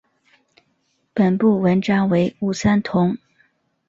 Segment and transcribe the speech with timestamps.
[1.13, 3.15] 本部纹章为五三桐。